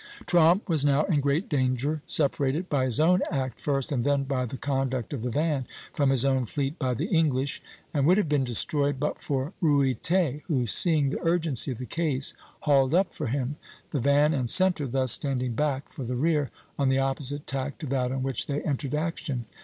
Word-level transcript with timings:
Tromp 0.25 0.67
was 0.67 0.83
now 0.83 1.03
in 1.03 1.19
great 1.19 1.47
danger, 1.47 2.01
separated 2.07 2.67
[by 2.69 2.85
his 2.85 2.99
own 2.99 3.21
act 3.29 3.59
first 3.59 3.91
and 3.91 4.03
then 4.03 4.23
by 4.23 4.47
the 4.47 4.57
conduct 4.57 5.13
of 5.13 5.21
the 5.21 5.29
van] 5.29 5.67
from 5.93 6.09
his 6.09 6.25
own 6.25 6.47
fleet 6.47 6.79
by 6.79 6.95
the 6.95 7.05
English, 7.09 7.61
and 7.93 8.07
would 8.07 8.17
have 8.17 8.27
been 8.27 8.43
destroyed 8.43 8.99
but 8.99 9.21
for 9.21 9.53
Ruyter, 9.61 10.41
who, 10.47 10.65
seeing 10.65 11.11
the 11.11 11.21
urgency 11.23 11.69
of 11.71 11.77
the 11.77 11.85
case, 11.85 12.33
hauled 12.61 12.95
up 12.95 13.13
for 13.13 13.27
him," 13.27 13.57
the 13.91 13.99
van 13.99 14.33
and 14.33 14.49
centre 14.49 14.87
thus 14.87 15.11
standing 15.11 15.53
back 15.53 15.87
for 15.93 16.03
the 16.03 16.15
rear 16.15 16.49
on 16.79 16.89
the 16.89 16.97
opposite 16.97 17.45
tack 17.45 17.77
to 17.77 17.85
that 17.85 18.11
on 18.11 18.23
which 18.23 18.47
they 18.47 18.63
entered 18.63 18.95
action. 18.95 19.45